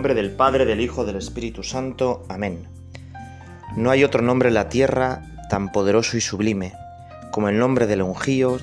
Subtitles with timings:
[0.00, 2.24] nombre del Padre, del Hijo, del Espíritu Santo.
[2.30, 2.66] Amén.
[3.76, 5.20] No hay otro nombre en la tierra
[5.50, 6.72] tan poderoso y sublime
[7.32, 8.56] como el nombre del ungío,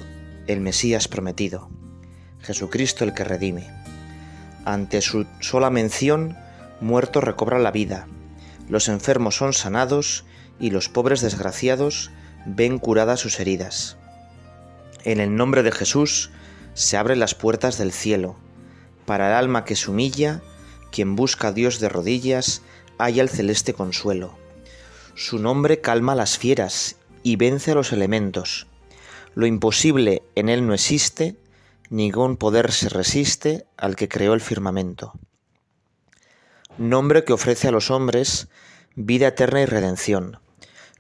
[0.48, 1.70] el Mesías prometido,
[2.42, 3.68] Jesucristo el que redime.
[4.66, 6.36] Ante su sola mención,
[6.82, 8.08] muertos recobran la vida,
[8.68, 10.26] los enfermos son sanados
[10.60, 12.10] y los pobres desgraciados
[12.48, 13.96] ven curadas sus heridas.
[15.04, 16.32] En el nombre de Jesús
[16.74, 18.38] se abren las puertas del cielo.
[19.06, 20.42] Para el alma que se humilla,
[20.92, 22.62] quien busca a Dios de rodillas,
[22.98, 24.38] halla el celeste consuelo.
[25.16, 28.68] Su nombre calma las fieras y vence a los elementos.
[29.36, 31.36] Lo imposible en él no existe,
[31.90, 35.14] ningún poder se resiste al que creó el firmamento.
[36.78, 38.50] Nombre que ofrece a los hombres
[38.96, 40.40] vida eterna y redención.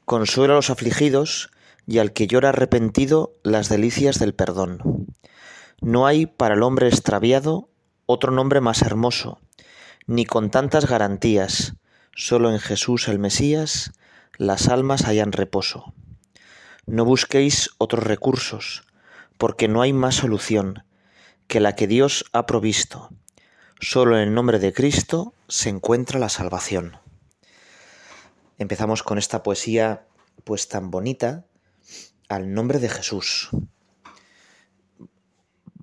[0.05, 1.51] Consuela a los afligidos
[1.87, 5.07] y al que llora arrepentido las delicias del perdón.
[5.81, 7.69] No hay para el hombre extraviado
[8.05, 9.39] otro nombre más hermoso,
[10.07, 11.75] ni con tantas garantías,
[12.15, 13.91] solo en Jesús el Mesías
[14.37, 15.93] las almas hallan reposo.
[16.85, 18.83] No busquéis otros recursos,
[19.37, 20.83] porque no hay más solución
[21.47, 23.09] que la que Dios ha provisto.
[23.79, 26.97] Solo en el nombre de Cristo se encuentra la salvación.
[28.57, 30.07] Empezamos con esta poesía
[30.43, 31.45] pues tan bonita
[32.29, 33.49] al nombre de Jesús.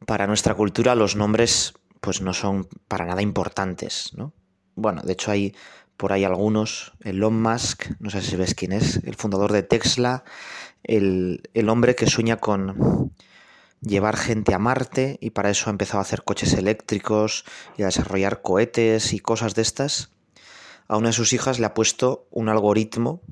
[0.07, 4.35] Para nuestra cultura los nombres pues no son para nada importantes, ¿no?
[4.75, 5.57] Bueno, de hecho hay
[5.97, 10.23] por ahí algunos, Elon Musk, no sé si ves quién es, el fundador de Tesla,
[10.83, 13.15] el, el hombre que sueña con
[13.81, 17.47] llevar gente a Marte y para eso ha empezado a hacer coches eléctricos
[17.79, 20.11] y a desarrollar cohetes y cosas de estas.
[20.89, 23.23] A una de sus hijas le ha puesto un algoritmo,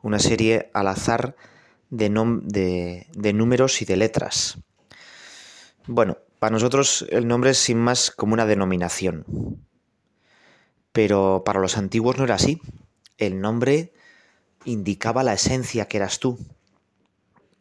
[0.00, 1.36] una serie al azar
[1.90, 2.08] de,
[3.14, 4.58] de, números y de letras.
[5.86, 9.24] Bueno, para nosotros el nombre es sin más como una denominación.
[10.92, 12.60] Pero para los antiguos no era así.
[13.18, 13.92] El nombre
[14.64, 16.38] indicaba la esencia que eras tú.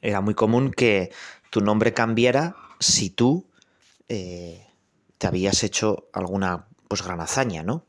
[0.01, 1.11] Era muy común que
[1.49, 3.47] tu nombre cambiara si tú
[4.09, 4.67] eh,
[5.17, 7.85] te habías hecho alguna pues gran hazaña, ¿no?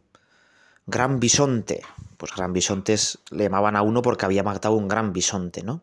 [0.86, 1.82] Gran bisonte.
[2.16, 5.82] Pues gran bisontes le llamaban a uno porque había matado un gran bisonte, ¿no?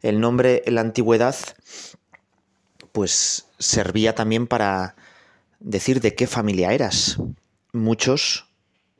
[0.00, 1.36] El nombre en la antigüedad
[2.98, 4.96] pues servía también para
[5.60, 7.18] decir de qué familia eras.
[7.72, 8.48] Muchos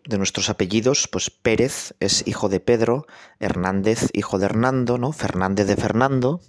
[0.05, 3.09] de nuestros apellidos, pues Pérez es hijo de Pedro,
[3.41, 5.11] Hernández hijo de Hernando, ¿no?
[5.11, 6.41] Fernández de Fernando,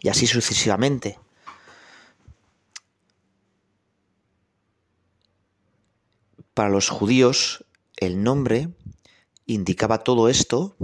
[0.00, 1.20] y así sucesivamente.
[6.52, 7.64] Para los judíos,
[7.98, 8.70] el nombre
[9.46, 10.74] indicaba todo esto.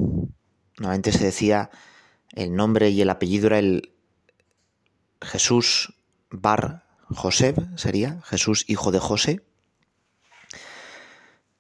[0.79, 1.71] Normalmente se decía
[2.31, 3.91] el nombre y el apellido era el
[5.21, 5.96] Jesús
[6.31, 9.45] Bar José, sería Jesús hijo de José.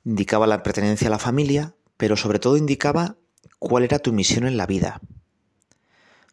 [0.05, 3.17] Indicaba la pertenencia a la familia, pero sobre todo indicaba
[3.59, 5.01] cuál era tu misión en la vida.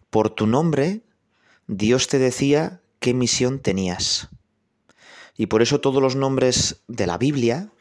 [0.10, 1.04] Por tu nombre,
[1.68, 4.30] Dios te decía qué misión tenías.
[5.36, 7.72] Y por eso todos los nombres de la Biblia,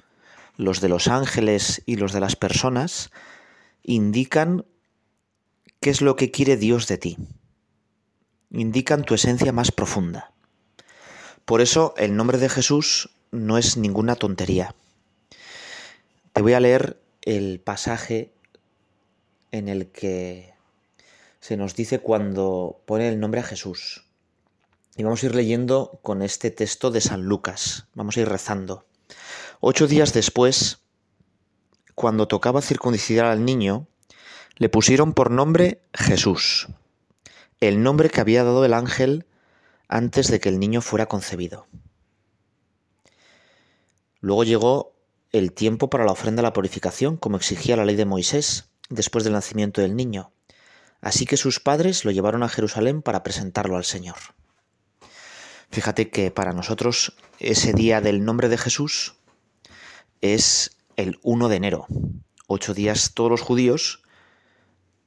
[0.57, 3.11] los de los ángeles y los de las personas,
[3.83, 4.65] indican
[5.81, 7.19] qué es lo que quiere Dios de ti.
[8.51, 10.33] Indican tu esencia más profunda.
[11.45, 14.75] Por eso el nombre de Jesús no es ninguna tontería.
[16.33, 18.33] Te voy a leer el pasaje
[19.51, 20.55] en el que
[21.41, 24.05] se nos dice cuando pone el nombre a Jesús.
[24.97, 27.87] Y vamos a ir leyendo con este texto de San Lucas.
[27.95, 28.85] Vamos a ir rezando.
[29.61, 30.81] Ocho días después,
[31.95, 33.87] cuando tocaba circuncidar al niño,
[34.57, 36.69] le pusieron por nombre Jesús,
[37.61, 39.27] el nombre que había dado el ángel
[39.93, 41.67] antes de que el niño fuera concebido.
[44.21, 44.97] Luego llegó
[45.33, 49.23] el tiempo para la ofrenda a la purificación, como exigía la ley de Moisés, después
[49.23, 50.33] del nacimiento del niño.
[51.03, 54.17] Así que sus padres lo llevaron a Jerusalén para presentarlo al Señor.
[55.71, 59.17] Fíjate que para nosotros ese día del nombre de Jesús
[60.23, 61.87] es el 1 de enero.
[62.47, 64.03] Ocho días todos los judíos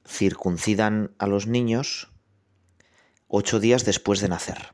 [0.07, 2.11] circuncidan a los niños
[3.27, 4.73] ocho días después de nacer,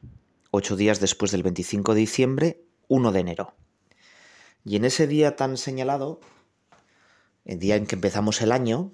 [0.52, 3.56] ocho días después del 25 de diciembre, 1 de enero.
[4.64, 6.20] Y en ese día tan señalado,
[7.46, 8.92] el día en que empezamos el año,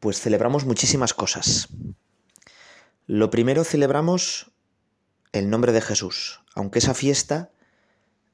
[0.00, 1.68] pues celebramos muchísimas cosas.
[3.06, 4.52] Lo primero celebramos
[5.32, 7.50] el nombre de Jesús, aunque esa fiesta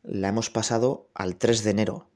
[0.03, 2.11] la hemos pasado al 3 de enero,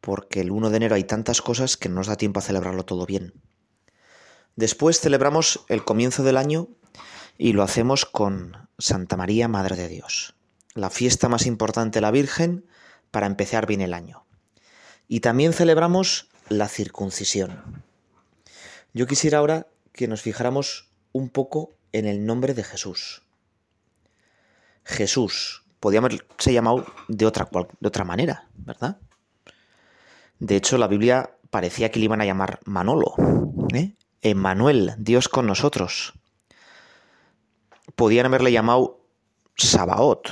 [0.00, 2.84] porque el 1 de enero hay tantas cosas que no nos da tiempo a celebrarlo
[2.84, 3.34] todo bien.
[4.56, 6.68] Después celebramos el comienzo del año
[7.38, 10.34] y lo hacemos con Santa María, Madre de Dios,
[10.74, 12.66] la fiesta más importante de la Virgen
[13.10, 14.24] para empezar bien el año.
[15.08, 17.84] Y también celebramos la circuncisión.
[18.92, 23.22] Yo quisiera ahora que nos fijáramos un poco en el nombre de Jesús.
[24.84, 28.98] Jesús, podía haberse llamado de otra, manera, ¿verdad?
[30.38, 33.14] De hecho, la Biblia parecía que le iban a llamar Manolo,
[33.74, 33.94] ¿eh?
[34.22, 36.14] Emmanuel, Dios con nosotros.
[37.96, 39.00] Podían haberle llamado
[39.56, 40.28] Sabaot,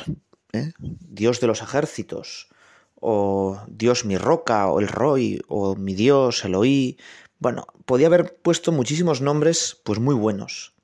[0.52, 0.72] ¿eh?
[0.78, 2.48] Dios de los ejércitos,
[2.94, 6.98] o Dios mi roca, o el Roy, o mi Dios, Eloí.
[7.38, 10.74] Bueno, podía haber puesto muchísimos nombres, pues muy buenos.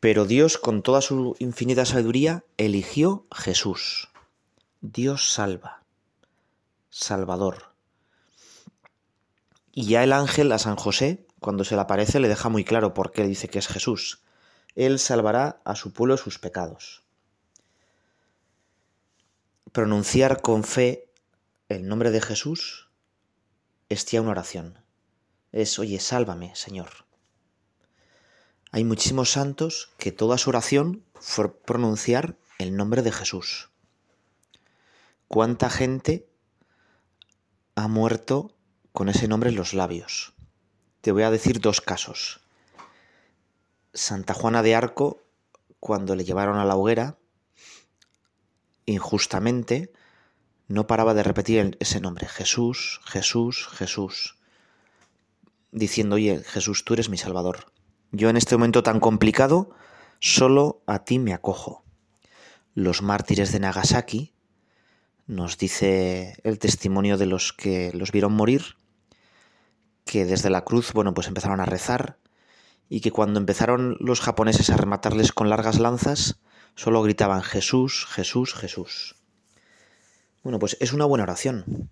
[0.00, 4.08] Pero Dios, con toda su infinita sabiduría, eligió Jesús.
[4.80, 5.82] Dios salva.
[6.90, 7.74] Salvador.
[9.72, 12.94] Y ya el ángel a San José, cuando se le aparece, le deja muy claro
[12.94, 14.22] por qué dice que es Jesús.
[14.76, 17.02] Él salvará a su pueblo sus pecados.
[19.72, 21.10] Pronunciar con fe
[21.68, 22.88] el nombre de Jesús
[23.88, 24.78] es ya una oración.
[25.50, 27.06] Es, oye, sálvame, Señor.
[28.70, 33.70] Hay muchísimos santos que toda su oración fue pronunciar el nombre de Jesús.
[35.28, 36.28] ¿Cuánta gente
[37.74, 38.54] ha muerto
[38.92, 40.34] con ese nombre en los labios?
[41.00, 42.45] Te voy a decir dos casos.
[43.96, 45.22] Santa Juana de Arco,
[45.80, 47.18] cuando le llevaron a la hoguera,
[48.84, 49.90] injustamente,
[50.68, 54.36] no paraba de repetir ese nombre, Jesús, Jesús, Jesús,
[55.72, 57.72] diciendo, oye, Jesús, tú eres mi Salvador.
[58.12, 59.70] Yo en este momento tan complicado,
[60.20, 61.84] solo a ti me acojo.
[62.74, 64.34] Los mártires de Nagasaki,
[65.26, 68.76] nos dice el testimonio de los que los vieron morir,
[70.04, 72.18] que desde la cruz, bueno, pues empezaron a rezar
[72.88, 76.38] y que cuando empezaron los japoneses a rematarles con largas lanzas,
[76.74, 79.16] solo gritaban Jesús, Jesús, Jesús.
[80.42, 81.90] Bueno, pues es una buena oración.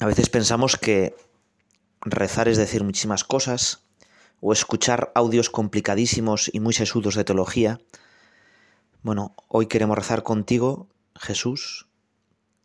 [0.00, 1.14] A veces pensamos que
[2.02, 3.84] rezar es decir muchísimas cosas,
[4.40, 7.80] o escuchar audios complicadísimos y muy sesudos de teología.
[9.02, 11.88] Bueno, hoy queremos rezar contigo, Jesús,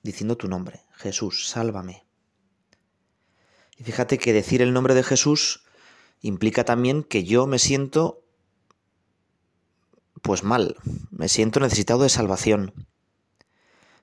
[0.03, 0.81] diciendo tu nombre.
[0.93, 2.05] Jesús, sálvame.
[3.77, 5.64] Y fíjate que decir el nombre de Jesús
[6.27, 8.23] implica también que yo me siento
[10.23, 10.75] pues mal,
[11.11, 12.73] me siento necesitado de salvación.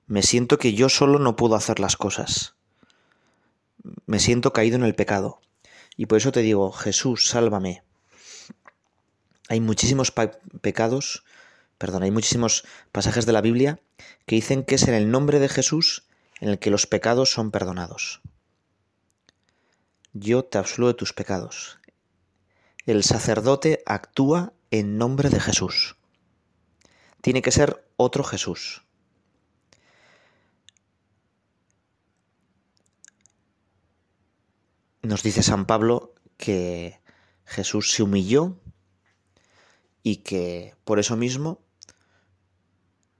[0.07, 2.55] Me siento que yo solo no puedo hacer las cosas.
[4.05, 5.41] Me siento caído en el pecado.
[5.97, 7.83] Y por eso te digo, Jesús, sálvame.
[9.49, 10.13] Hay muchísimos
[10.61, 11.25] pecados,
[11.77, 13.81] perdón, hay muchísimos pasajes de la Biblia
[14.25, 16.05] que dicen que es en el nombre de Jesús
[16.39, 18.21] en el que los pecados son perdonados.
[20.13, 21.79] Yo te absuelvo de tus pecados.
[22.85, 25.95] El sacerdote actúa en nombre de Jesús.
[27.21, 28.83] Tiene que ser otro Jesús.
[35.03, 36.99] nos dice San Pablo que
[37.45, 38.57] Jesús se humilló
[40.01, 41.61] y que por eso mismo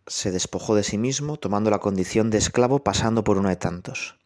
[0.07, 4.17] se despojó de sí mismo, tomando la condición de esclavo, pasando por uno de tantos,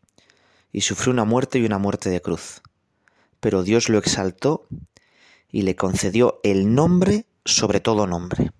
[0.71, 2.61] y sufrió una muerte y una muerte de cruz.
[3.39, 4.67] Pero Dios lo exaltó
[5.51, 8.51] y le concedió el nombre sobre todo nombre.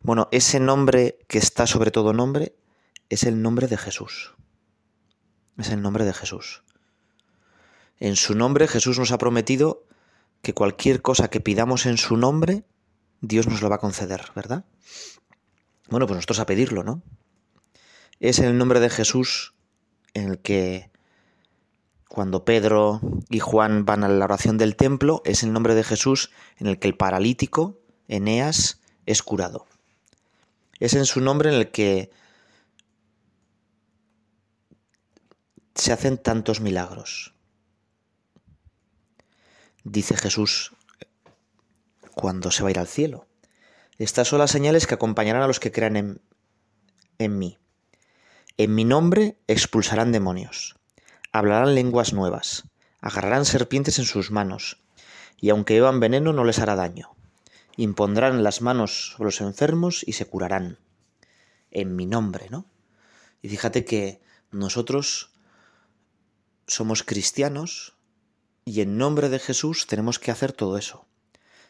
[0.00, 2.56] Bueno, ese nombre que está sobre todo nombre
[3.08, 4.34] es el nombre de Jesús.
[5.58, 6.62] Es el nombre de Jesús.
[8.00, 9.86] En su nombre Jesús nos ha prometido
[10.40, 12.64] que cualquier cosa que pidamos en su nombre,
[13.20, 14.64] Dios nos lo va a conceder, ¿verdad?
[15.88, 17.02] Bueno, pues nosotros a pedirlo, ¿no?
[18.18, 19.54] Es en el nombre de Jesús
[20.14, 20.91] en el que
[22.12, 23.00] cuando Pedro
[23.30, 26.78] y Juan van a la oración del templo, es el nombre de Jesús en el
[26.78, 29.66] que el paralítico, Eneas, es curado.
[30.78, 32.10] Es en su nombre en el que
[35.74, 37.32] se hacen tantos milagros
[39.84, 40.72] dice Jesús
[42.14, 43.26] cuando se va a ir al cielo.
[43.98, 46.20] Estas son las señales que acompañarán a los que crean en,
[47.18, 47.58] en mí.
[48.58, 50.76] En mi nombre expulsarán demonios,
[51.32, 52.64] hablarán lenguas nuevas,
[53.00, 54.78] agarrarán serpientes en sus manos,
[55.40, 57.16] y aunque beban veneno no les hará daño.
[57.76, 60.78] Impondrán las manos sobre los enfermos y se curarán.
[61.70, 62.66] En mi nombre, ¿no?
[63.40, 64.20] Y fíjate que
[64.50, 65.32] nosotros
[66.66, 67.96] somos cristianos,
[68.64, 71.06] y en nombre de Jesús tenemos que hacer todo eso.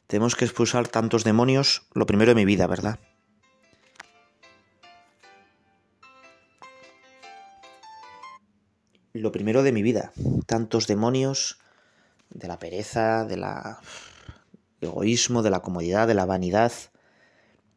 [0.06, 2.98] Tenemos que expulsar tantos demonios, lo primero de mi vida, ¿verdad?
[9.14, 10.12] Lo primero de mi vida,
[10.46, 11.58] tantos demonios
[12.30, 13.80] de la pereza, de la
[14.80, 16.72] egoísmo, de la comodidad, de la vanidad.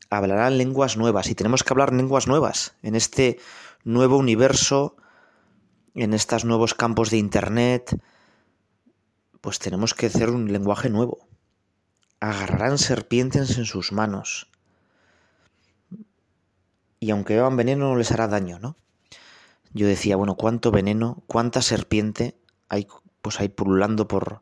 [0.10, 3.38] Hablarán lenguas nuevas y tenemos que hablar lenguas nuevas en este
[3.84, 4.96] nuevo universo,
[5.94, 8.00] en estos nuevos campos de Internet,
[9.42, 11.28] pues tenemos que hacer un lenguaje nuevo.
[12.22, 14.50] Agarrarán serpientes en sus manos.
[17.02, 18.78] Y aunque beban veneno no les hará daño, ¿no?
[19.76, 22.40] Yo decía, bueno, cuánto veneno, cuánta serpiente
[22.70, 22.88] hay
[23.22, 24.42] pues ahí pululando por,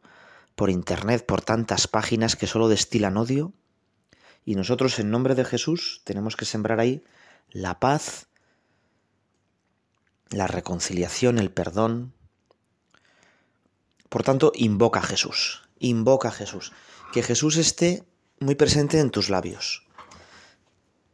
[0.53, 3.51] por internet, por tantas páginas que solo destilan odio.
[4.45, 7.03] Y nosotros en nombre de Jesús tenemos que sembrar ahí
[7.49, 8.27] la paz,
[10.29, 12.13] la reconciliación, el perdón.
[14.09, 16.73] Por tanto, invoca a Jesús, invoca a Jesús.
[17.11, 18.03] Que Jesús esté
[18.39, 19.87] muy presente en tus labios.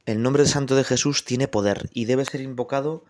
[0.05, 3.05] El nombre santo de Jesús tiene poder y debe ser invocado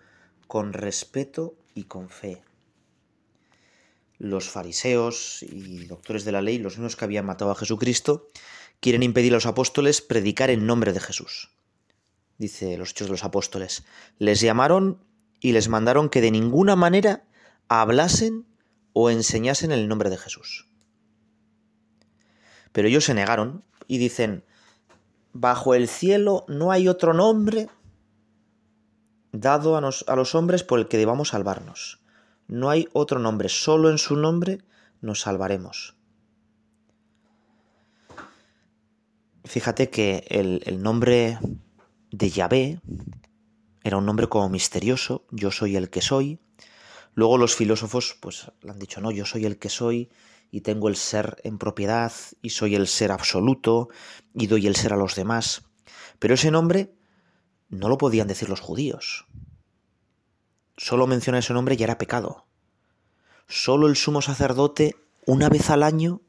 [0.49, 2.41] con respeto y con fe.
[4.17, 8.29] Los fariseos y doctores de la ley, los mismos que habían matado a Jesucristo,
[8.79, 11.51] quieren impedir a los apóstoles predicar en nombre de Jesús.
[12.39, 13.83] Dice los hechos de los apóstoles.
[14.17, 15.05] Les llamaron
[15.39, 17.27] y les mandaron que de ninguna manera
[17.67, 18.47] hablasen
[18.93, 20.67] o enseñasen el nombre de Jesús.
[22.71, 24.43] Pero ellos se negaron y dicen,
[25.31, 27.69] bajo el cielo no hay otro nombre
[29.31, 31.99] dado a, a, los hombres por el que debamos salvarnos.
[32.47, 34.59] No hay otro nombre, solo en su nombre
[35.01, 35.95] nos salvaremos.
[39.45, 41.39] Fíjate que el, el nombre
[42.11, 42.81] de Yahvé
[43.83, 46.39] era un nombre como misterioso, yo soy el que soy.
[47.13, 50.09] Luego los filósofos pues le han dicho, no, yo soy el que soy
[50.51, 53.89] y tengo el ser en propiedad y soy el ser absoluto
[54.33, 55.63] y doy el ser a los demás.
[56.19, 56.93] Pero ese nombre
[57.69, 59.27] no lo podían decir los judíos.
[60.77, 62.45] Solo mencionar ese nombre ya era pecado.
[63.47, 64.95] Solo el sumo sacerdote,
[65.25, 66.21] una vez al año,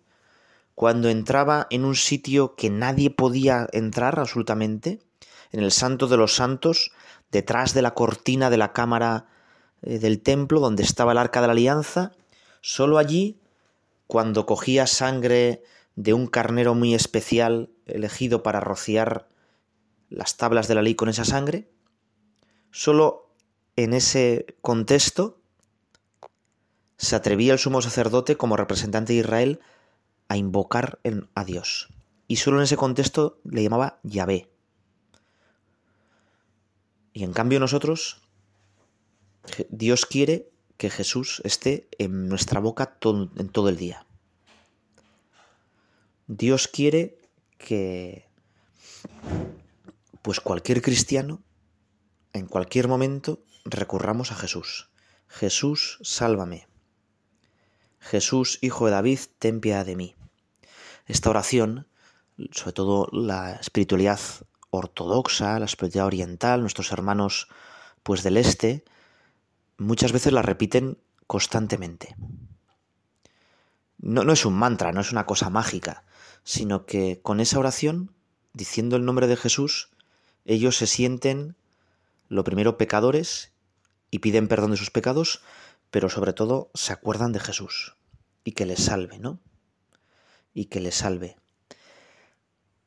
[0.75, 5.01] cuando entraba en un sitio que nadie podía entrar absolutamente,
[5.53, 6.93] en el santo de los santos,
[7.31, 9.27] detrás de la cortina de la cámara
[9.83, 12.13] eh, del templo donde estaba el arca de la alianza,
[12.61, 13.41] solo allí,
[14.07, 15.63] cuando cogía sangre
[15.97, 19.29] de un carnero muy especial elegido para rociar
[20.11, 21.71] las tablas de la ley con esa sangre,
[22.71, 23.33] solo
[23.77, 25.41] en ese contexto
[26.99, 29.61] se atrevía el sumo sacerdote como representante de Israel
[30.29, 30.99] a invocar
[31.35, 31.89] a Dios.
[32.29, 34.51] Y solo en ese contexto le llamaba Yahvé.
[37.13, 38.21] Y en cambio nosotros,
[39.71, 44.07] Dios quiere que Jesús esté en nuestra boca todo, en todo el día.
[46.27, 47.19] Dios quiere
[47.59, 48.29] que
[50.23, 51.43] pues cualquier cristiano,
[52.33, 54.91] en cualquier momento, recurramos a Jesús.
[55.29, 56.69] Jesús, sálvame.
[58.01, 60.17] Jesús, hijo de David, ten piedad de mí.
[61.07, 61.87] Esta oración,
[62.53, 64.21] sobre todo la espiritualidad
[64.71, 67.49] ortodoxa, la espiritualidad oriental, nuestros hermanos
[68.03, 68.85] pues del este,
[69.77, 72.17] muchas veces la repiten constantemente.
[73.99, 76.05] No, no es un mantra, no es una cosa mágica,
[76.43, 78.15] sino que con esa oración,
[78.55, 79.91] diciendo el nombre de Jesús,
[80.45, 81.57] ellos se sienten,
[82.29, 83.53] lo primero, pecadores
[84.11, 85.43] y piden perdón de sus pecados,
[85.91, 87.97] pero sobre todo se acuerdan de Jesús
[88.45, 89.41] y que les salve, ¿no?
[90.55, 91.37] Y que les salve.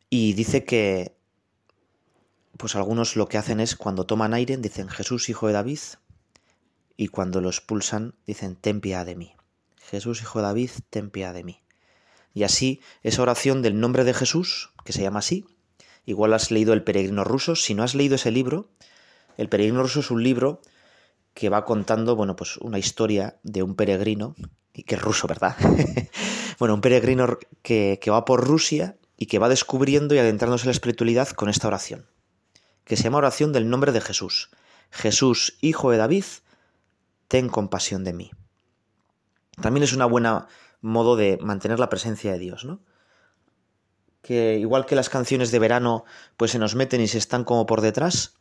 [0.09, 1.15] Y dice que,
[2.57, 5.79] pues algunos lo que hacen es cuando toman aire, dicen Jesús, hijo de David,
[6.95, 9.35] y cuando lo expulsan, dicen ten piedad de mí.
[9.81, 11.63] Jesús, hijo de David, ten piedad de mí.
[12.33, 15.45] Y así, esa oración del nombre de Jesús, que se llama así,
[16.05, 17.55] Igual has leído El peregrino ruso.
[17.55, 18.69] Si no has leído ese libro,
[19.37, 20.61] El peregrino ruso es un libro
[21.33, 24.35] que va contando, bueno, pues una historia de un peregrino,
[24.73, 25.55] y que es ruso, ¿verdad?
[26.59, 30.69] bueno, un peregrino que, que va por Rusia y que va descubriendo y adentrándose en
[30.69, 32.07] la espiritualidad con esta oración,
[32.83, 34.49] que se llama oración del nombre de Jesús.
[34.91, 36.25] Jesús, hijo de David,
[37.27, 38.31] ten compasión de mí.
[39.61, 40.47] También es una buena
[40.81, 42.81] modo de mantener la presencia de Dios, ¿no?
[44.23, 46.05] Que igual que las canciones de verano
[46.37, 48.37] pues se nos meten y se están como por detrás,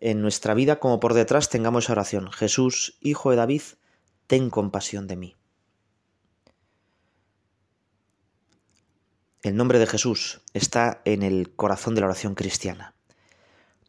[0.00, 2.32] en nuestra vida como por detrás tengamos oración.
[2.32, 3.62] Jesús, Hijo de David,
[4.26, 5.36] ten compasión de mí.
[9.42, 12.94] El nombre de Jesús está en el corazón de la oración cristiana.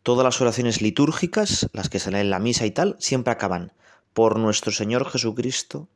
[0.04, 3.74] Todas las oraciones litúrgicas, las que se leen en la misa y tal, siempre acaban
[4.14, 5.90] por nuestro Señor Jesucristo,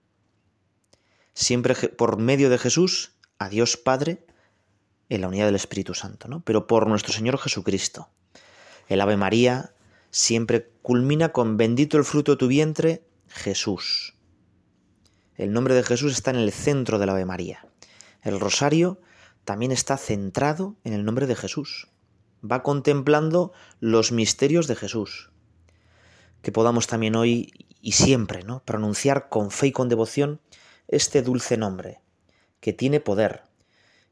[1.34, 4.26] siempre por medio de Jesús, a Dios Padre,
[5.12, 6.40] en la unidad del Espíritu Santo, ¿no?
[6.40, 8.08] Pero por nuestro Señor Jesucristo.
[8.88, 9.74] El Ave María
[10.10, 14.16] siempre culmina con bendito el fruto de tu vientre, Jesús.
[15.36, 17.68] El nombre de Jesús está en el centro del Ave María.
[18.22, 19.02] El rosario
[19.44, 21.90] también está centrado en el nombre de Jesús.
[22.50, 23.52] Va contemplando
[23.82, 25.30] los misterios de Jesús.
[26.42, 28.64] que podamos también hoy y siempre, ¿no?
[28.64, 30.40] Pronunciar con fe y con devoción
[30.88, 32.00] este dulce nombre,
[32.62, 33.51] que tiene poder,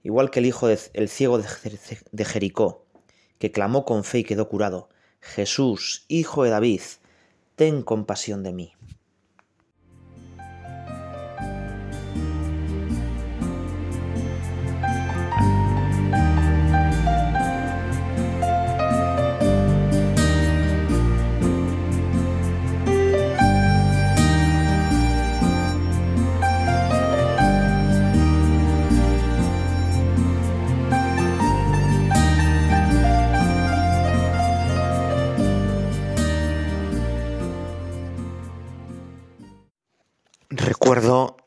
[0.04, 2.86] igual que el hijo del ciego de Jericó,
[3.38, 4.90] que clamó con fe y quedó curado,
[5.22, 6.82] Jesús, hijo de David,
[7.56, 8.74] ten compasión de mí.
[40.90, 41.38] Recuerdo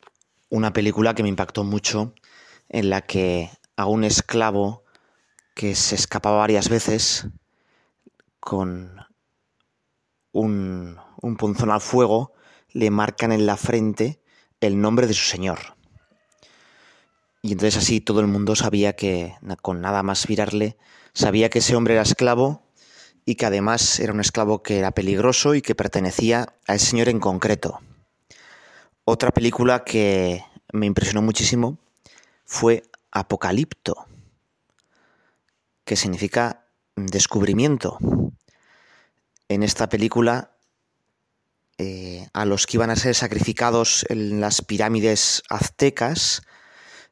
[0.51, 2.15] una película que me impactó mucho
[2.69, 4.85] en la que a un esclavo
[5.57, 7.27] que se escapaba varias veces
[8.39, 9.05] con
[10.31, 12.35] un, un punzón al fuego
[12.71, 14.23] le marcan en la frente
[14.61, 15.75] el nombre de su señor.
[17.43, 20.77] Y entonces así todo el mundo sabía que con nada más mirarle,
[21.15, 22.63] sabía que ese hombre era esclavo
[23.25, 27.09] y que además era un esclavo que era peligroso y que pertenecía a ese señor
[27.09, 27.81] en concreto.
[29.05, 31.77] Otra película que me impresionó muchísimo
[32.45, 34.07] fue Apocalipto,
[35.85, 37.99] que significa descubrimiento.
[39.49, 40.53] En esta película,
[41.79, 46.43] eh, a los que iban a ser sacrificados en las pirámides aztecas,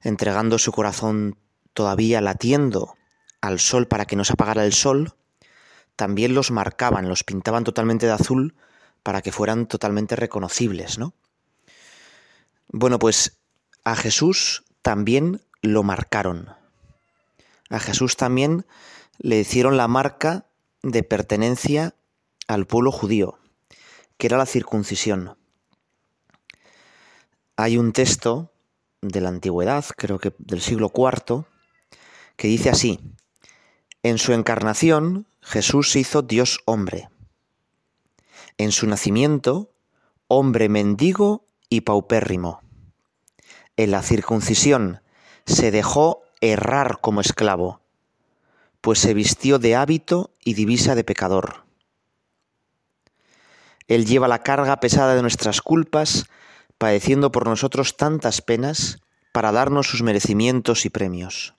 [0.01, 1.39] entregando su corazón
[1.75, 2.95] todavía latiendo
[3.41, 5.15] al sol para que no se apagara el sol,
[5.97, 8.55] también los marcaban, los pintaban totalmente de azul
[9.03, 11.15] para que fueran totalmente reconocibles, ¿no?
[12.73, 13.41] Bueno, pues
[13.85, 16.51] a Jesús también lo marcaron.
[17.69, 18.65] A Jesús también
[19.19, 20.47] le hicieron la marca
[20.83, 21.95] de pertenencia
[22.47, 23.39] al pueblo judío,
[24.19, 25.37] que era la circuncisión.
[27.57, 28.53] Hay un texto
[29.03, 31.45] de la antigüedad, creo que del siglo IV,
[32.37, 33.01] que dice así,
[34.03, 37.09] en su encarnación Jesús hizo Dios hombre.
[38.59, 39.73] En su nacimiento,
[40.29, 42.61] hombre mendigo y paupérrimo.
[43.79, 45.01] En la circuncisión
[45.47, 47.81] se dejó errar como esclavo,
[48.83, 51.65] pues se vistió de hábito y divisa de pecador.
[53.89, 56.27] Él lleva la carga pesada de nuestras culpas,
[56.79, 58.99] padeciendo por nosotros tantas penas
[59.33, 61.55] para darnos sus merecimientos y premios.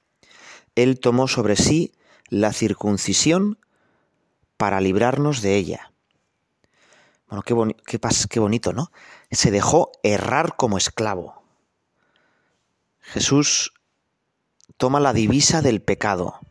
[0.76, 1.94] Él tomó sobre sí
[2.30, 3.60] la circuncisión
[4.58, 5.91] para librarnos de ella.
[7.32, 7.98] Bueno, qué,
[8.30, 8.92] qué, bonito, ¿no?
[9.32, 11.42] Se dejó errar como esclavo.
[13.00, 13.74] Jesús
[14.76, 16.42] toma la divisa del pecado,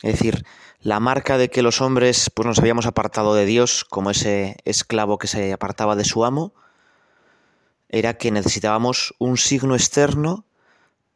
[0.00, 0.46] es decir,
[0.80, 5.18] la marca de que los hombres pues nos habíamos apartado de Dios como ese esclavo
[5.18, 6.54] que se apartaba de su amo,
[7.90, 10.46] era que necesitábamos un signo externo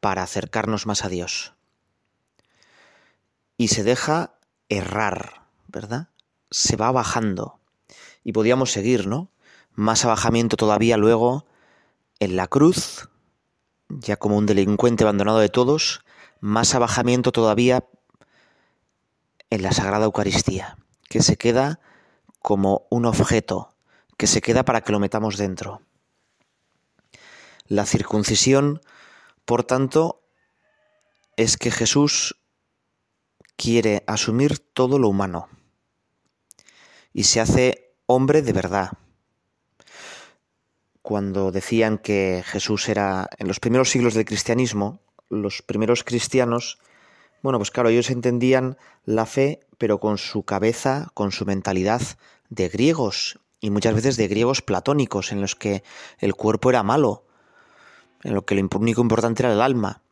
[0.00, 1.54] para acercarnos más a Dios.
[3.56, 4.34] Y se deja
[4.68, 6.08] errar, ¿verdad?
[6.50, 7.59] Se va bajando.
[8.30, 9.28] Y podíamos seguir, ¿no?
[9.74, 11.46] Más abajamiento todavía luego
[12.20, 13.08] en la cruz,
[13.88, 16.04] ya como un delincuente abandonado de todos,
[16.38, 17.84] más abajamiento todavía
[19.50, 21.80] en la Sagrada Eucaristía, que se queda
[22.40, 23.74] como un objeto,
[24.16, 25.82] que se queda para que lo metamos dentro.
[27.66, 28.80] La circuncisión,
[29.44, 30.22] por tanto,
[31.36, 32.36] es que Jesús
[33.56, 35.48] quiere asumir todo lo humano
[37.12, 37.79] y se hace
[38.14, 38.90] hombre de verdad,
[41.00, 46.78] cuando decían que Jesús era, en los primeros siglos del cristianismo, los primeros cristianos,
[47.40, 52.02] bueno, pues claro, ellos entendían la fe, pero con su cabeza, con su mentalidad
[52.48, 55.84] de griegos, y muchas veces de griegos platónicos, en los que
[56.18, 57.24] el cuerpo era malo,
[58.24, 60.02] en lo que lo único importante era el alma.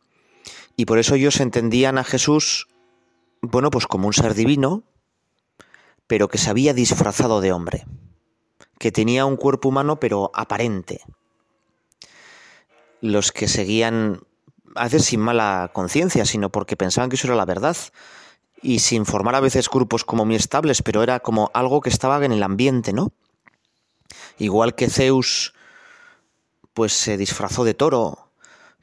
[0.77, 2.69] Y por eso ellos entendían a Jesús,
[3.43, 4.85] bueno, pues como un ser divino,
[6.09, 7.87] pero que se había disfrazado de hombre
[8.79, 11.01] que tenía un cuerpo humano pero aparente.
[13.01, 14.23] Los que seguían,
[14.75, 17.77] a veces sin mala conciencia, sino porque pensaban que eso era la verdad,
[18.63, 22.25] y sin formar a veces grupos como muy estables, pero era como algo que estaba
[22.25, 23.13] en el ambiente, ¿no?
[24.39, 25.55] Igual que Zeus,
[26.75, 28.31] pues se disfrazó de toro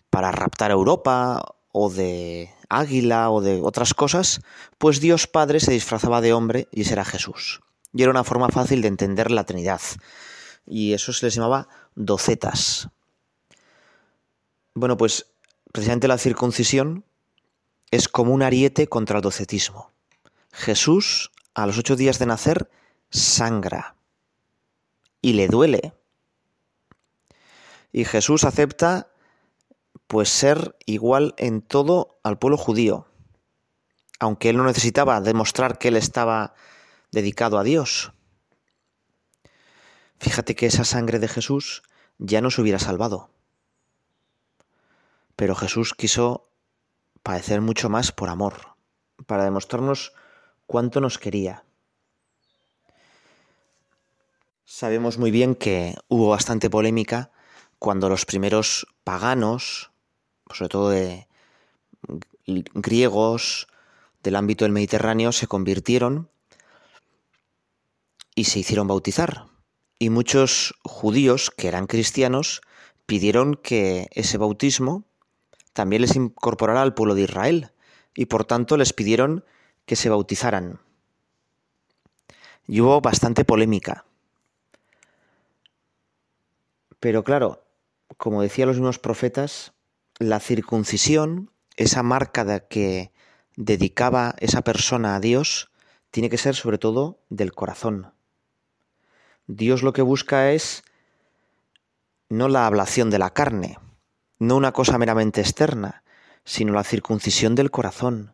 [0.09, 4.41] para raptar a Europa, o de águila, o de otras cosas,
[4.77, 7.61] pues Dios Padre se disfrazaba de hombre y ese era Jesús
[7.95, 9.81] y era una forma fácil de entender la Trinidad.
[10.65, 12.89] Y eso se les llamaba docetas.
[14.73, 15.27] Bueno, pues
[15.71, 17.05] precisamente la circuncisión
[17.91, 19.93] es como un ariete contra el docetismo.
[20.51, 22.69] Jesús, a los ocho días de nacer,
[23.09, 23.95] sangra.
[25.21, 25.93] y le duele.
[27.91, 29.07] Y Jesús acepta
[30.07, 33.07] pues ser igual en todo al pueblo judío,
[34.19, 36.53] aunque él no necesitaba demostrar que él estaba
[37.11, 38.13] dedicado a Dios.
[40.19, 41.83] Fíjate que esa sangre de Jesús
[42.17, 43.29] ya nos hubiera salvado.
[45.35, 46.49] Pero Jesús quiso
[47.23, 48.75] padecer mucho más por amor,
[49.25, 50.13] para demostrarnos
[50.67, 51.63] cuánto nos quería.
[54.63, 57.31] Sabemos muy bien que hubo bastante polémica
[57.79, 59.91] cuando los primeros paganos,
[60.51, 61.27] sobre todo de
[62.45, 63.67] griegos
[64.23, 66.29] del ámbito del Mediterráneo, se convirtieron
[68.35, 69.45] y se hicieron bautizar.
[69.97, 72.61] Y muchos judíos que eran cristianos
[73.05, 75.05] pidieron que ese bautismo
[75.73, 77.71] también les incorporara al pueblo de Israel
[78.15, 79.45] y por tanto les pidieron
[79.85, 80.79] que se bautizaran.
[82.67, 84.05] Y hubo bastante polémica.
[86.99, 87.63] Pero claro,
[88.17, 89.74] como decían los mismos profetas,
[90.19, 93.11] la circuncisión, esa marca de que
[93.55, 95.71] dedicaba esa persona a Dios,
[96.11, 98.13] tiene que ser sobre todo del corazón.
[99.47, 100.83] Dios lo que busca es
[102.29, 103.77] no la ablación de la carne,
[104.39, 106.03] no una cosa meramente externa,
[106.43, 108.33] sino la circuncisión del corazón,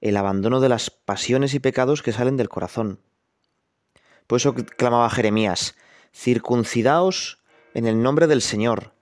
[0.00, 3.00] el abandono de las pasiones y pecados que salen del corazón.
[4.26, 5.74] Por eso clamaba Jeremías,
[6.12, 7.38] circuncidaos
[7.74, 8.95] en el nombre del Señor,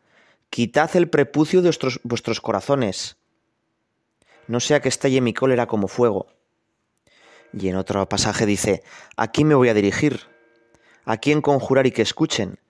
[0.55, 3.17] quitad el prepucio de vuestros, vuestros corazones,
[4.47, 6.29] no sea que estalle mi cólera como fuego.
[7.53, 8.85] Y en otro pasaje dice,
[9.17, 10.21] ¿a quién me voy a dirigir?
[11.05, 12.61] ¿A quién conjurar y que escuchen?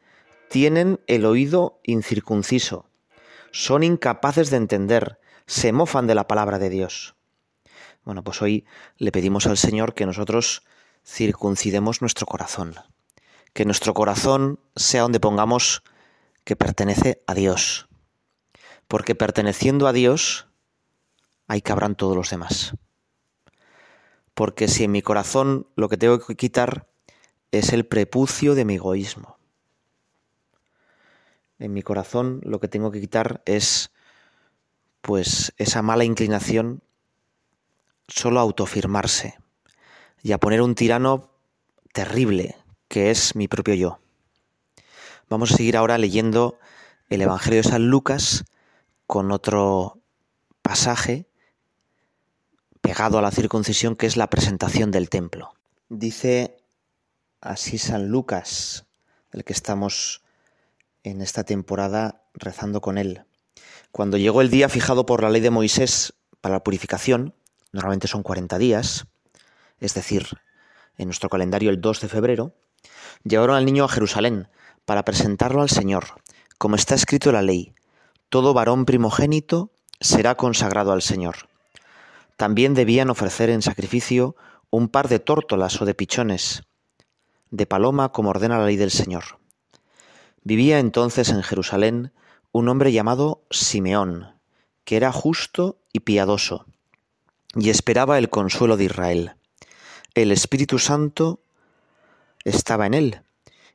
[0.49, 2.89] Tienen el oído incircunciso,
[3.53, 7.17] son incapaces de entender, se mofan de la palabra de Dios.
[8.03, 8.65] Bueno, pues hoy
[8.97, 10.63] le pedimos al Señor que nosotros
[11.05, 12.77] circuncidemos nuestro corazón,
[13.53, 15.83] que nuestro corazón sea donde pongamos
[16.45, 17.89] que pertenece a Dios,
[18.89, 20.47] porque perteneciendo a Dios,
[21.49, 22.75] ahí cabrán todos los demás.
[24.35, 26.89] Porque si en mi corazón lo que tengo que quitar
[27.51, 29.39] es el prepucio de mi egoísmo.
[31.59, 33.93] En mi corazón lo que tengo que quitar es
[35.01, 36.83] pues esa mala inclinación
[38.09, 39.39] solo a autofirmarse
[40.23, 41.31] y a poner un tirano
[41.93, 42.57] terrible
[42.89, 44.04] que es mi propio yo.
[45.35, 46.61] Vamos a seguir ahora leyendo
[47.09, 48.45] el Evangelio de San Lucas
[49.09, 50.01] con otro
[50.63, 51.27] pasaje
[52.81, 55.53] pegado a la circuncisión que es la presentación del templo.
[55.89, 56.59] Dice
[57.41, 58.87] así San Lucas,
[59.33, 60.23] el que estamos
[61.03, 63.25] en esta temporada rezando con él.
[63.91, 67.35] Cuando llegó el día fijado por la ley de Moisés para la purificación,
[67.73, 69.09] normalmente son 40 días,
[69.81, 70.29] es decir,
[70.97, 72.55] en nuestro calendario el 2 de febrero,
[73.25, 74.47] llevaron al niño a Jerusalén
[74.85, 76.05] para presentarlo al Señor,
[76.59, 77.75] como está escrito en la ley,
[78.29, 79.71] todo varón primogénito
[80.01, 81.49] será consagrado al Señor.
[82.37, 84.37] También debían ofrecer en sacrificio
[84.71, 86.65] un par de tórtolas o de pichones,
[87.51, 89.39] de paloma como ordena la ley del Señor.
[90.43, 92.13] Vivía entonces en Jerusalén
[92.53, 94.35] un hombre llamado Simeón,
[94.85, 96.67] que era justo y piadoso,
[97.55, 99.37] y esperaba el consuelo de Israel.
[100.15, 101.41] El Espíritu Santo
[102.45, 103.24] estaba en él,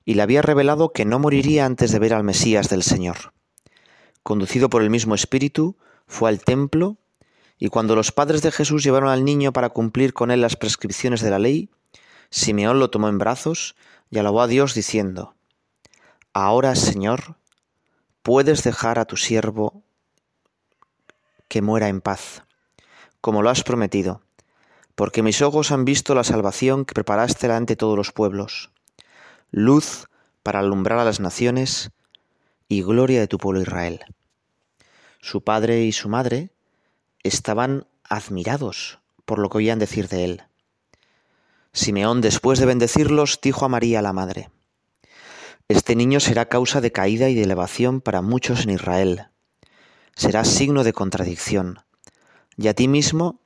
[0.09, 3.31] y le había revelado que no moriría antes de ver al Mesías del Señor.
[4.23, 6.97] Conducido por el mismo Espíritu, fue al templo,
[7.59, 11.21] y cuando los padres de Jesús llevaron al niño para cumplir con él las prescripciones
[11.21, 11.69] de la ley,
[12.31, 13.75] Simeón lo tomó en brazos
[14.09, 15.35] y alabó a Dios diciendo,
[16.33, 17.35] Ahora, Señor,
[18.23, 19.83] puedes dejar a tu siervo
[21.47, 22.45] que muera en paz,
[23.21, 24.23] como lo has prometido,
[24.95, 28.71] porque mis ojos han visto la salvación que preparaste ante todos los pueblos,
[29.51, 30.07] luz
[30.43, 31.91] para alumbrar a las naciones
[32.67, 34.01] y gloria de tu pueblo Israel.
[35.21, 36.51] Su padre y su madre
[37.23, 40.43] estaban admirados por lo que oían decir de él.
[41.73, 44.49] Simeón, después de bendecirlos, dijo a María la Madre,
[45.67, 49.27] Este niño será causa de caída y de elevación para muchos en Israel.
[50.15, 51.79] Será signo de contradicción,
[52.57, 53.39] y a ti mismo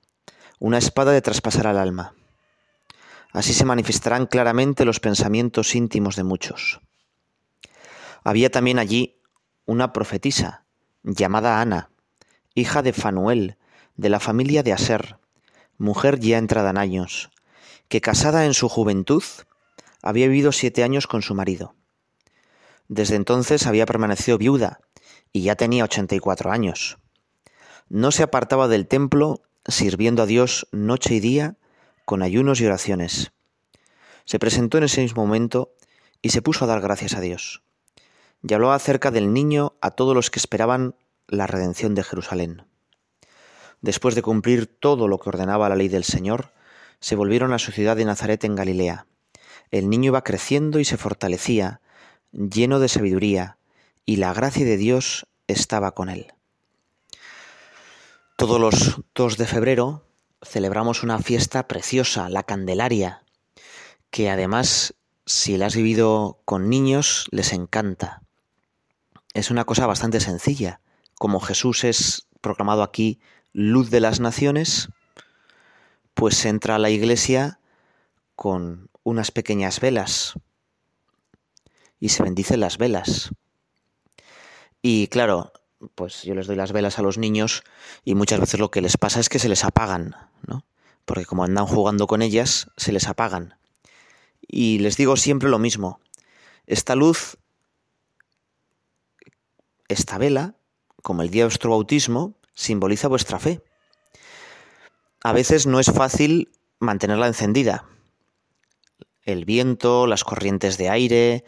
[0.60, 2.14] una espada de traspasar al alma.
[3.34, 6.80] Así se manifestarán claramente los pensamientos íntimos de muchos.
[8.24, 9.20] Había también allí
[9.66, 10.66] una profetisa,
[11.02, 11.90] llamada Ana,
[12.54, 13.58] hija de Fanuel,
[13.98, 15.18] de la familia de Aser,
[15.78, 17.32] mujer ya entrada en años,
[17.90, 19.24] que casada en su juventud
[20.04, 21.76] había vivido siete años con su marido.
[22.88, 24.80] Desde entonces había permanecido viuda
[25.32, 27.00] y ya tenía ochenta y cuatro años.
[27.90, 31.58] No se apartaba del templo sirviendo a Dios noche y día
[32.06, 33.32] con ayunos y oraciones.
[34.26, 35.74] Se presentó en ese mismo momento
[36.22, 37.64] y se puso a dar gracias a Dios.
[38.42, 40.96] Y habló acerca del niño a todos los que esperaban
[41.28, 42.66] la redención de Jerusalén.
[43.82, 46.52] Después de cumplir todo lo que ordenaba la ley del Señor,
[47.00, 49.08] se volvieron a su ciudad de Nazaret en Galilea.
[49.72, 51.82] El niño iba creciendo y se fortalecía,
[52.32, 53.58] lleno de sabiduría,
[54.06, 56.34] y la gracia de Dios estaba con él.
[58.38, 60.06] Todos los 2 de febrero
[60.46, 63.24] celebramos una fiesta preciosa, la Candelaria,
[64.10, 68.22] que además, si la has vivido con niños, les encanta.
[69.34, 70.82] Es una cosa bastante sencilla.
[71.16, 73.20] Como Jesús es proclamado aquí
[73.54, 74.90] luz de las naciones,
[76.14, 77.60] pues entra a la iglesia
[78.36, 80.34] con unas pequeñas velas
[82.00, 83.32] y se bendicen las velas.
[84.82, 85.54] Y claro,
[85.96, 87.64] pues yo les doy las velas a los niños
[88.04, 90.16] y muchas veces lo que les pasa es que se les apagan,
[90.48, 90.66] ¿no?
[91.06, 93.58] Porque como andan jugando con ellas, se les apagan.
[94.48, 96.00] Y les digo siempre lo mismo.
[96.66, 97.38] Esta luz,
[99.88, 100.56] esta vela,
[101.02, 103.62] como el día de vuestro bautismo, simboliza vuestra fe.
[105.22, 107.86] A veces no es fácil mantenerla encendida.
[109.24, 111.46] El viento, las corrientes de aire,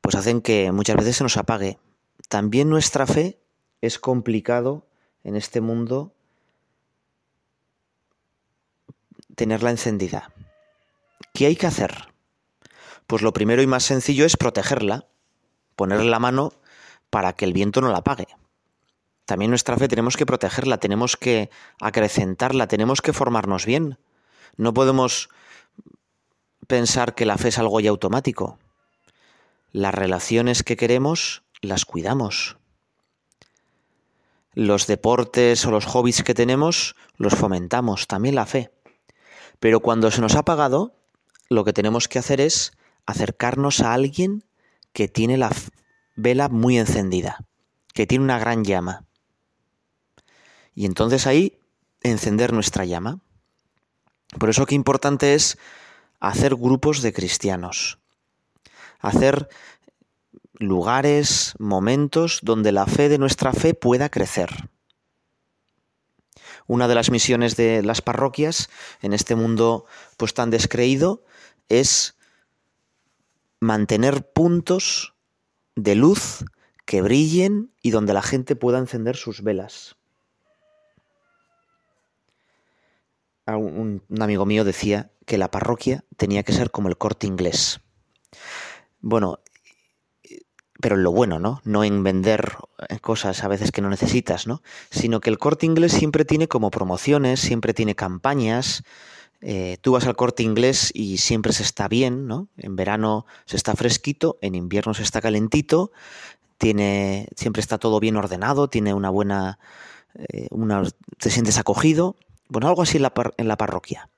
[0.00, 1.78] pues hacen que muchas veces se nos apague.
[2.28, 3.40] También nuestra fe
[3.80, 4.86] es complicado
[5.24, 6.12] en este mundo
[9.34, 10.32] tenerla encendida.
[11.32, 12.12] ¿Qué hay que hacer?
[13.06, 15.06] Pues lo primero y más sencillo es protegerla,
[15.76, 16.52] ponerle la mano
[17.10, 18.26] para que el viento no la apague.
[19.24, 23.98] También nuestra fe tenemos que protegerla, tenemos que acrecentarla, tenemos que formarnos bien.
[24.56, 25.28] No podemos
[26.66, 28.58] pensar que la fe es algo ya automático.
[29.70, 32.56] Las relaciones que queremos las cuidamos
[34.58, 38.72] los deportes o los hobbies que tenemos los fomentamos, también la fe.
[39.60, 40.96] Pero cuando se nos ha apagado,
[41.48, 42.72] lo que tenemos que hacer es
[43.06, 44.42] acercarnos a alguien
[44.92, 45.52] que tiene la
[46.16, 47.46] vela muy encendida,
[47.94, 49.06] que tiene una gran llama.
[50.74, 51.60] Y entonces ahí
[52.02, 53.20] encender nuestra llama.
[54.40, 55.56] Por eso qué importante es
[56.18, 58.00] hacer grupos de cristianos,
[58.98, 59.48] hacer
[60.58, 64.70] lugares, momentos donde la fe de nuestra fe pueda crecer.
[66.66, 68.68] Una de las misiones de las parroquias
[69.00, 71.24] en este mundo pues tan descreído
[71.68, 72.16] es
[73.60, 75.14] mantener puntos
[75.76, 76.44] de luz
[76.84, 79.96] que brillen y donde la gente pueda encender sus velas.
[83.46, 87.80] Un, un, amigo mío decía que la parroquia tenía que ser como el corte inglés.
[89.00, 89.40] Bueno,
[90.80, 91.60] pero en lo bueno, ¿no?
[91.64, 92.56] No en vender
[92.88, 94.62] eh, cosas a veces que no necesitas, ¿no?
[94.90, 98.84] Sino que el corte inglés siempre tiene como promociones, siempre tiene campañas.
[99.40, 102.48] Eh, tú vas al corte inglés y siempre se está bien, ¿no?
[102.56, 105.90] En verano se está fresquito, en invierno se está calentito,
[106.58, 109.58] tiene, siempre está todo bien ordenado, tiene una buena,
[110.14, 110.82] eh, una,
[111.18, 112.16] te sientes acogido.
[112.48, 114.10] Bueno, algo así en la, en la parroquia.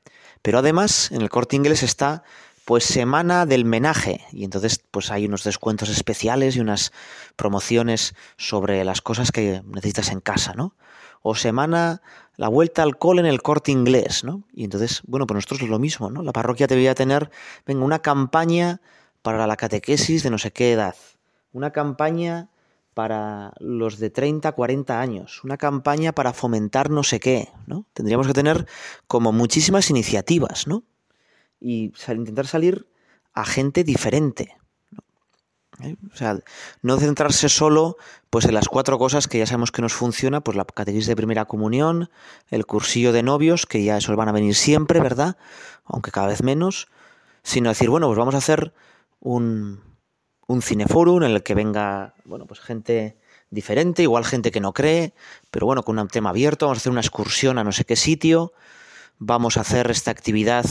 [0.42, 2.22] Pero además, en el corte inglés está
[2.70, 6.92] pues semana del menaje y entonces pues hay unos descuentos especiales y unas
[7.34, 10.76] promociones sobre las cosas que necesitas en casa, ¿no?
[11.20, 12.00] O semana
[12.36, 14.44] la vuelta al cole en el corte inglés, ¿no?
[14.52, 16.22] Y entonces, bueno, pues nosotros es lo mismo, ¿no?
[16.22, 17.32] La parroquia debería tener,
[17.66, 18.80] venga, una campaña
[19.20, 20.94] para la catequesis de no sé qué edad,
[21.50, 22.50] una campaña
[22.94, 27.86] para los de 30, 40 años, una campaña para fomentar no sé qué, ¿no?
[27.94, 28.68] Tendríamos que tener
[29.08, 30.84] como muchísimas iniciativas, ¿no?
[31.60, 32.86] Y intentar salir
[33.32, 34.56] a gente diferente.
[35.82, 35.96] ¿Eh?
[36.12, 36.38] O sea,
[36.82, 37.96] no centrarse solo
[38.28, 41.16] pues en las cuatro cosas que ya sabemos que nos funciona, pues la catequesis de
[41.16, 42.10] primera comunión,
[42.48, 45.36] el cursillo de novios, que ya esos van a venir siempre, ¿verdad?
[45.84, 46.88] Aunque cada vez menos,
[47.42, 48.72] sino decir, bueno, pues vamos a hacer
[49.20, 49.80] un,
[50.46, 53.16] un cineforum en el que venga, bueno, pues gente
[53.50, 55.14] diferente, igual gente que no cree,
[55.50, 57.96] pero bueno, con un tema abierto, vamos a hacer una excursión a no sé qué
[57.96, 58.52] sitio,
[59.20, 60.66] vamos a hacer esta actividad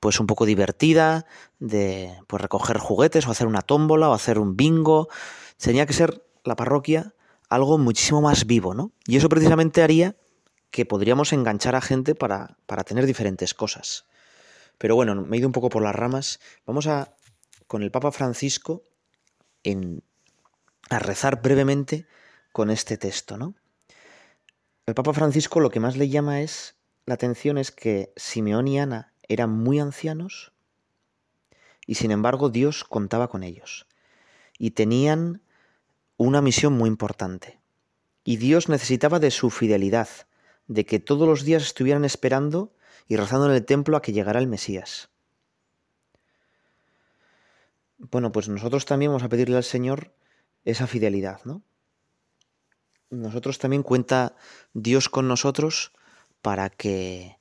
[0.00, 1.26] pues un poco divertida,
[1.58, 5.08] de pues recoger juguetes o hacer una tómbola o hacer un bingo.
[5.58, 7.14] Tenía que ser la parroquia
[7.50, 8.92] algo muchísimo más vivo, ¿no?
[9.06, 10.16] Y eso precisamente haría
[10.70, 14.06] que podríamos enganchar a gente para, para tener diferentes cosas.
[14.78, 16.40] Pero bueno, me he ido un poco por las ramas.
[16.64, 17.14] Vamos a,
[17.66, 18.84] con el Papa Francisco,
[19.64, 20.02] en,
[20.88, 22.06] a rezar brevemente
[22.52, 23.54] con este texto, ¿no?
[24.86, 26.76] El Papa Francisco lo que más le llama es
[27.10, 30.52] la atención es que Simeón y Ana eran muy ancianos
[31.84, 33.88] y sin embargo Dios contaba con ellos
[34.60, 35.42] y tenían
[36.18, 37.58] una misión muy importante.
[38.22, 40.08] Y Dios necesitaba de su fidelidad,
[40.68, 42.72] de que todos los días estuvieran esperando
[43.08, 45.10] y rezando en el templo a que llegara el Mesías.
[47.98, 50.14] bueno, pues nosotros también vamos a pedirle al Señor
[50.64, 51.64] esa fidelidad, ¿no?
[53.10, 54.36] Nosotros también cuenta
[54.74, 55.92] Dios con nosotros
[56.42, 57.38] para que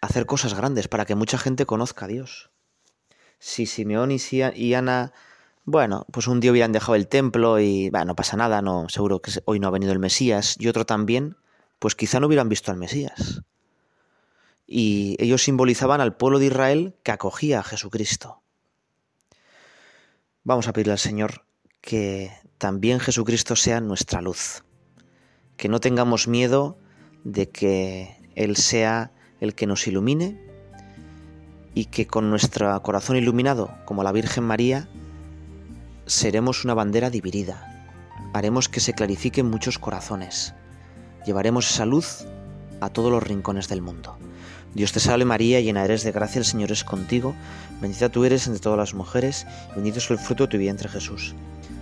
[0.00, 2.50] hacer cosas grandes, para que mucha gente conozca a Dios.
[3.38, 5.12] Si Simeón y Ana,
[5.64, 9.32] bueno, pues un día hubieran dejado el templo y, no pasa nada, no, seguro que
[9.46, 11.36] hoy no ha venido el Mesías, y otro también,
[11.78, 13.42] pues quizá no hubieran visto al Mesías.
[14.66, 18.42] Y ellos simbolizaban al pueblo de Israel que acogía a Jesucristo.
[20.42, 21.46] Vamos a pedirle al Señor
[21.80, 24.64] que también Jesucristo sea nuestra luz,
[25.56, 26.78] que no tengamos miedo
[27.24, 29.10] de que Él sea
[29.40, 30.38] el que nos ilumine
[31.74, 34.88] y que con nuestro corazón iluminado, como la Virgen María,
[36.06, 37.70] seremos una bandera dividida.
[38.32, 40.54] Haremos que se clarifiquen muchos corazones.
[41.26, 42.26] Llevaremos esa luz
[42.80, 44.16] a todos los rincones del mundo.
[44.74, 47.34] Dios te salve María, llena eres de gracia, el Señor es contigo,
[47.80, 50.88] bendita tú eres entre todas las mujeres, y bendito es el fruto de tu vientre
[50.88, 51.34] Jesús.